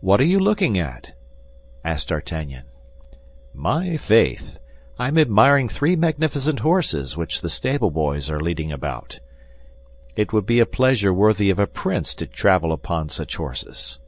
[0.00, 1.12] "What are you looking at?"
[1.84, 2.62] asked D'Artagnan.
[3.52, 4.56] "My faith!
[4.98, 9.20] I am admiring three magnificent horses which the stable boys are leading about.
[10.16, 13.98] It would be a pleasure worthy of a prince to travel upon such horses."